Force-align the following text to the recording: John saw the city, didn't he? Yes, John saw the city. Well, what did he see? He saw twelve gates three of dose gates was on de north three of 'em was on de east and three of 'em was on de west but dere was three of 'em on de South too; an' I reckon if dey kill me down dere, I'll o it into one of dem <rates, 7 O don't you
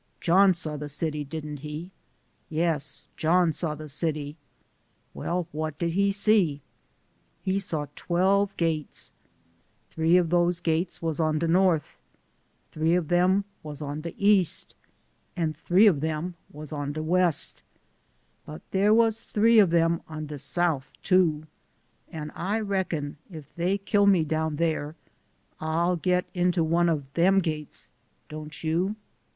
John 0.19 0.55
saw 0.55 0.77
the 0.77 0.89
city, 0.89 1.23
didn't 1.23 1.57
he? 1.57 1.91
Yes, 2.49 3.03
John 3.17 3.53
saw 3.53 3.75
the 3.75 3.87
city. 3.87 4.35
Well, 5.13 5.47
what 5.51 5.77
did 5.77 5.91
he 5.91 6.11
see? 6.11 6.63
He 7.43 7.59
saw 7.59 7.85
twelve 7.95 8.57
gates 8.57 9.11
three 9.91 10.17
of 10.17 10.29
dose 10.29 10.59
gates 10.59 11.03
was 11.03 11.19
on 11.19 11.37
de 11.37 11.47
north 11.47 11.99
three 12.71 12.95
of 12.95 13.11
'em 13.11 13.45
was 13.61 13.79
on 13.79 14.01
de 14.01 14.15
east 14.17 14.73
and 15.35 15.55
three 15.55 15.85
of 15.85 16.03
'em 16.03 16.33
was 16.51 16.73
on 16.73 16.93
de 16.93 17.03
west 17.03 17.61
but 18.43 18.63
dere 18.71 18.95
was 18.95 19.21
three 19.21 19.59
of 19.59 19.71
'em 19.71 20.01
on 20.07 20.25
de 20.25 20.39
South 20.39 20.93
too; 21.03 21.45
an' 22.09 22.31
I 22.31 22.59
reckon 22.59 23.17
if 23.29 23.53
dey 23.55 23.77
kill 23.77 24.07
me 24.07 24.23
down 24.23 24.55
dere, 24.55 24.95
I'll 25.59 25.91
o 25.91 26.09
it 26.09 26.25
into 26.33 26.63
one 26.63 26.89
of 26.89 27.13
dem 27.13 27.35
<rates, 27.45 27.87
7 28.31 28.41
O 28.41 28.41
don't 28.41 28.63
you 28.63 28.95